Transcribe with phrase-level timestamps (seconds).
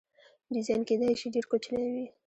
[0.53, 2.05] ډیزاین کیدای شي ډیر کوچنی وي.